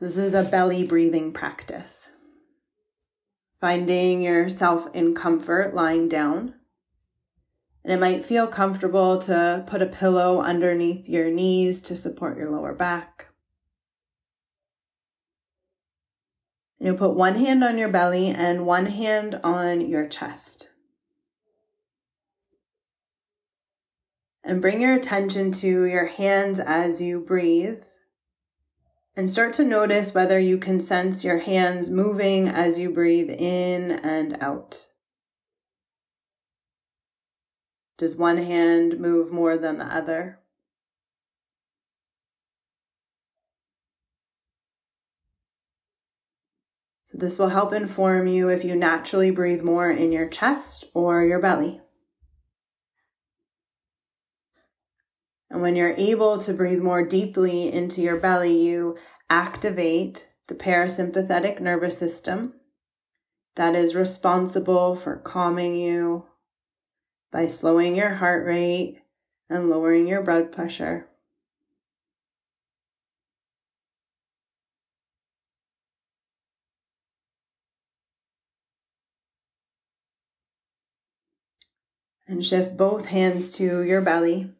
This 0.00 0.16
is 0.16 0.34
a 0.34 0.42
belly 0.42 0.84
breathing 0.84 1.32
practice. 1.32 2.10
Finding 3.60 4.22
yourself 4.22 4.88
in 4.92 5.14
comfort 5.14 5.74
lying 5.74 6.08
down. 6.08 6.54
And 7.84 7.92
it 7.92 8.00
might 8.00 8.24
feel 8.24 8.46
comfortable 8.46 9.18
to 9.18 9.62
put 9.68 9.82
a 9.82 9.86
pillow 9.86 10.40
underneath 10.40 11.08
your 11.08 11.30
knees 11.30 11.80
to 11.82 11.94
support 11.94 12.36
your 12.36 12.50
lower 12.50 12.74
back. 12.74 13.28
And 16.80 16.88
you'll 16.88 16.96
put 16.96 17.14
one 17.14 17.36
hand 17.36 17.62
on 17.62 17.78
your 17.78 17.88
belly 17.88 18.28
and 18.28 18.66
one 18.66 18.86
hand 18.86 19.38
on 19.44 19.80
your 19.80 20.08
chest. 20.08 20.70
And 24.42 24.60
bring 24.60 24.82
your 24.82 24.94
attention 24.94 25.52
to 25.52 25.84
your 25.84 26.06
hands 26.06 26.58
as 26.58 27.00
you 27.00 27.20
breathe. 27.20 27.84
And 29.16 29.30
start 29.30 29.52
to 29.54 29.64
notice 29.64 30.12
whether 30.12 30.40
you 30.40 30.58
can 30.58 30.80
sense 30.80 31.22
your 31.22 31.38
hands 31.38 31.88
moving 31.88 32.48
as 32.48 32.80
you 32.80 32.90
breathe 32.90 33.30
in 33.30 33.92
and 33.92 34.36
out. 34.40 34.88
Does 37.96 38.16
one 38.16 38.38
hand 38.38 38.98
move 38.98 39.30
more 39.30 39.56
than 39.56 39.78
the 39.78 39.86
other? 39.86 40.40
So, 47.04 47.18
this 47.18 47.38
will 47.38 47.50
help 47.50 47.72
inform 47.72 48.26
you 48.26 48.48
if 48.48 48.64
you 48.64 48.74
naturally 48.74 49.30
breathe 49.30 49.62
more 49.62 49.92
in 49.92 50.10
your 50.10 50.26
chest 50.26 50.86
or 50.92 51.24
your 51.24 51.38
belly. 51.38 51.80
And 55.54 55.62
when 55.62 55.76
you're 55.76 55.94
able 55.96 56.38
to 56.38 56.52
breathe 56.52 56.82
more 56.82 57.04
deeply 57.04 57.72
into 57.72 58.02
your 58.02 58.16
belly, 58.16 58.60
you 58.60 58.98
activate 59.30 60.28
the 60.48 60.54
parasympathetic 60.56 61.60
nervous 61.60 61.96
system 61.96 62.54
that 63.54 63.76
is 63.76 63.94
responsible 63.94 64.96
for 64.96 65.14
calming 65.14 65.76
you 65.76 66.24
by 67.30 67.46
slowing 67.46 67.94
your 67.94 68.14
heart 68.14 68.44
rate 68.44 69.02
and 69.48 69.70
lowering 69.70 70.08
your 70.08 70.22
blood 70.22 70.50
pressure. 70.50 71.06
And 82.26 82.44
shift 82.44 82.76
both 82.76 83.06
hands 83.06 83.56
to 83.58 83.84
your 83.84 84.00
belly. 84.00 84.50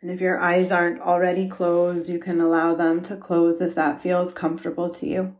And 0.00 0.10
if 0.10 0.20
your 0.20 0.38
eyes 0.38 0.70
aren't 0.70 1.00
already 1.00 1.48
closed, 1.48 2.08
you 2.08 2.18
can 2.18 2.40
allow 2.40 2.74
them 2.74 3.02
to 3.02 3.16
close 3.16 3.60
if 3.60 3.74
that 3.74 4.00
feels 4.00 4.32
comfortable 4.32 4.90
to 4.90 5.06
you. 5.06 5.36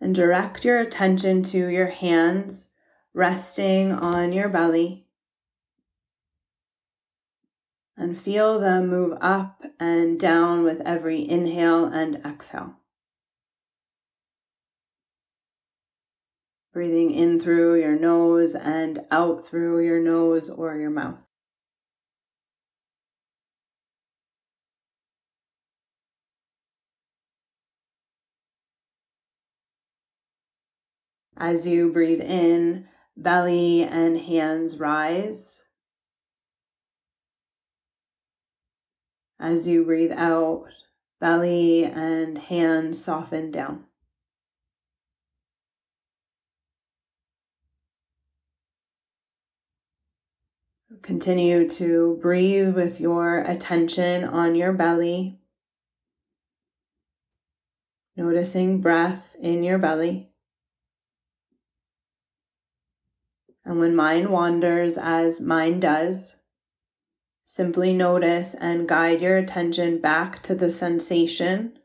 And 0.00 0.14
direct 0.16 0.64
your 0.64 0.80
attention 0.80 1.44
to 1.44 1.68
your 1.68 1.86
hands 1.86 2.70
resting 3.14 3.92
on 3.92 4.32
your 4.32 4.48
belly. 4.48 5.06
And 7.96 8.18
feel 8.18 8.58
them 8.58 8.88
move 8.88 9.16
up 9.20 9.62
and 9.78 10.18
down 10.18 10.64
with 10.64 10.80
every 10.80 11.28
inhale 11.28 11.84
and 11.84 12.16
exhale. 12.26 12.81
Breathing 16.72 17.10
in 17.10 17.38
through 17.38 17.80
your 17.80 17.96
nose 17.96 18.54
and 18.54 19.04
out 19.10 19.46
through 19.46 19.84
your 19.84 20.00
nose 20.00 20.48
or 20.48 20.76
your 20.76 20.90
mouth. 20.90 21.18
As 31.36 31.66
you 31.66 31.92
breathe 31.92 32.20
in, 32.20 32.86
belly 33.16 33.82
and 33.82 34.16
hands 34.16 34.78
rise. 34.78 35.62
As 39.40 39.66
you 39.66 39.84
breathe 39.84 40.12
out, 40.14 40.66
belly 41.20 41.84
and 41.84 42.38
hands 42.38 43.02
soften 43.02 43.50
down. 43.50 43.86
Continue 51.02 51.68
to 51.68 52.16
breathe 52.22 52.76
with 52.76 53.00
your 53.00 53.40
attention 53.40 54.22
on 54.22 54.54
your 54.54 54.72
belly, 54.72 55.40
noticing 58.16 58.80
breath 58.80 59.34
in 59.40 59.64
your 59.64 59.78
belly. 59.78 60.30
And 63.64 63.80
when 63.80 63.96
mind 63.96 64.28
wanders, 64.28 64.96
as 64.96 65.40
mind 65.40 65.82
does, 65.82 66.36
simply 67.44 67.92
notice 67.92 68.54
and 68.54 68.88
guide 68.88 69.20
your 69.20 69.36
attention 69.36 70.00
back 70.00 70.40
to 70.44 70.54
the 70.54 70.70
sensation 70.70 71.78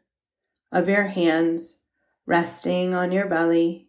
of 0.72 0.88
your 0.88 1.08
hands 1.08 1.80
resting 2.28 2.94
on 2.94 3.12
your 3.12 3.26
belly 3.26 3.87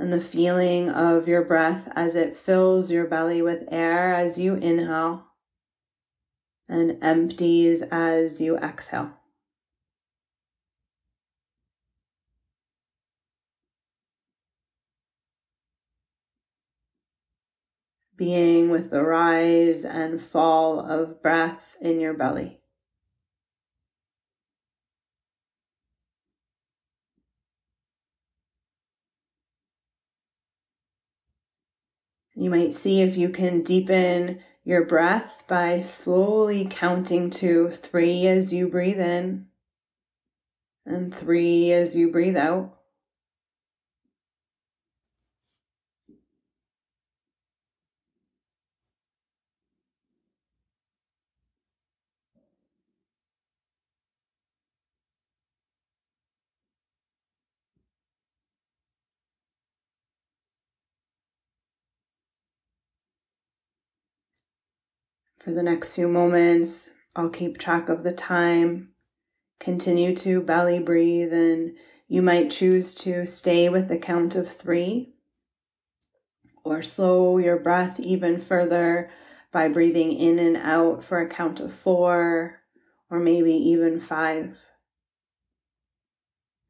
and 0.00 0.10
the 0.10 0.20
feeling 0.20 0.88
of 0.88 1.28
your 1.28 1.44
breath 1.44 1.92
as 1.94 2.16
it 2.16 2.34
fills 2.34 2.90
your 2.90 3.04
belly 3.06 3.42
with 3.42 3.68
air 3.70 4.14
as 4.14 4.38
you 4.38 4.54
inhale 4.54 5.26
and 6.70 6.96
empties 7.02 7.82
as 7.82 8.40
you 8.40 8.56
exhale. 8.56 9.12
Being 18.16 18.70
with 18.70 18.90
the 18.90 19.02
rise 19.02 19.84
and 19.84 20.20
fall 20.20 20.80
of 20.80 21.22
breath 21.22 21.76
in 21.80 22.00
your 22.00 22.14
belly. 22.14 22.59
You 32.40 32.48
might 32.48 32.72
see 32.72 33.02
if 33.02 33.18
you 33.18 33.28
can 33.28 33.60
deepen 33.62 34.40
your 34.64 34.86
breath 34.86 35.44
by 35.46 35.82
slowly 35.82 36.66
counting 36.70 37.28
to 37.28 37.68
three 37.68 38.26
as 38.26 38.50
you 38.50 38.66
breathe 38.66 38.98
in 38.98 39.48
and 40.86 41.14
three 41.14 41.70
as 41.70 41.94
you 41.94 42.10
breathe 42.10 42.38
out. 42.38 42.79
For 65.40 65.52
the 65.52 65.62
next 65.62 65.94
few 65.94 66.06
moments, 66.06 66.90
I'll 67.16 67.30
keep 67.30 67.56
track 67.56 67.88
of 67.88 68.02
the 68.02 68.12
time. 68.12 68.90
Continue 69.58 70.14
to 70.16 70.42
belly 70.42 70.78
breathe, 70.78 71.32
and 71.32 71.76
you 72.08 72.20
might 72.20 72.50
choose 72.50 72.94
to 72.96 73.26
stay 73.26 73.70
with 73.70 73.88
the 73.88 73.98
count 73.98 74.36
of 74.36 74.52
three 74.52 75.14
or 76.62 76.82
slow 76.82 77.38
your 77.38 77.58
breath 77.58 77.98
even 77.98 78.38
further 78.38 79.08
by 79.50 79.66
breathing 79.66 80.12
in 80.12 80.38
and 80.38 80.58
out 80.58 81.02
for 81.02 81.20
a 81.20 81.28
count 81.28 81.58
of 81.58 81.72
four 81.72 82.60
or 83.08 83.18
maybe 83.18 83.54
even 83.54 83.98
five. 83.98 84.58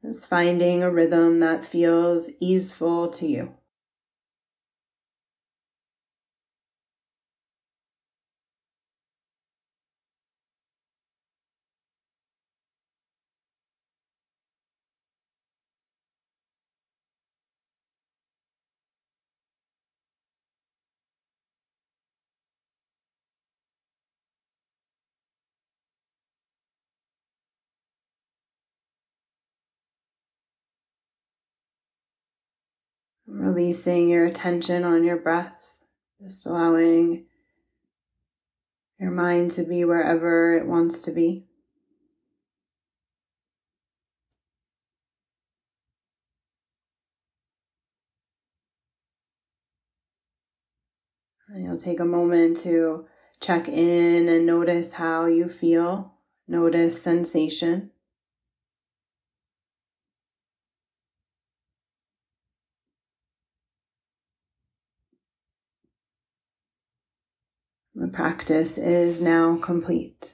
Just 0.01 0.27
finding 0.27 0.81
a 0.81 0.89
rhythm 0.89 1.41
that 1.41 1.65
feels 1.65 2.31
easeful 2.39 3.09
to 3.09 3.27
you. 3.27 3.53
Releasing 33.33 34.09
your 34.09 34.25
attention 34.25 34.83
on 34.83 35.05
your 35.05 35.15
breath, 35.15 35.77
just 36.21 36.45
allowing 36.45 37.27
your 38.99 39.09
mind 39.09 39.51
to 39.51 39.63
be 39.63 39.85
wherever 39.85 40.57
it 40.57 40.67
wants 40.67 41.01
to 41.03 41.11
be. 41.11 41.45
And 51.47 51.63
you'll 51.63 51.77
take 51.77 52.01
a 52.01 52.05
moment 52.05 52.57
to 52.57 53.07
check 53.39 53.69
in 53.69 54.27
and 54.27 54.45
notice 54.45 54.91
how 54.91 55.25
you 55.25 55.47
feel. 55.47 56.15
Notice 56.49 57.01
sensation. 57.01 57.91
The 68.01 68.07
practice 68.07 68.79
is 68.79 69.21
now 69.21 69.57
complete. 69.57 70.33